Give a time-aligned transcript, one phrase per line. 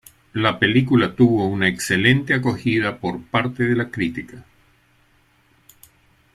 [0.33, 4.43] La película tuvo una excelente acogida por parte de la crítica.